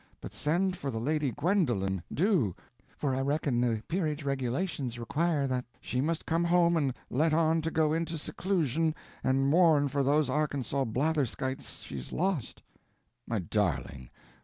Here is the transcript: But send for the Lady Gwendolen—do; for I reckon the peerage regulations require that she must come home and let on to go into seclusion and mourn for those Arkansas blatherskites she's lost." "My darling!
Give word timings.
But 0.19 0.33
send 0.33 0.75
for 0.77 0.89
the 0.89 0.99
Lady 0.99 1.29
Gwendolen—do; 1.29 2.55
for 2.97 3.15
I 3.15 3.21
reckon 3.21 3.61
the 3.61 3.83
peerage 3.87 4.23
regulations 4.23 4.97
require 4.97 5.45
that 5.45 5.63
she 5.79 6.01
must 6.01 6.25
come 6.25 6.43
home 6.43 6.75
and 6.75 6.95
let 7.11 7.35
on 7.35 7.61
to 7.61 7.69
go 7.69 7.93
into 7.93 8.17
seclusion 8.17 8.95
and 9.23 9.47
mourn 9.47 9.89
for 9.89 10.01
those 10.01 10.27
Arkansas 10.27 10.85
blatherskites 10.85 11.83
she's 11.83 12.11
lost." 12.11 12.63
"My 13.27 13.37
darling! 13.37 14.09